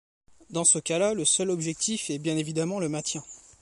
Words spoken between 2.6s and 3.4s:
le maintien.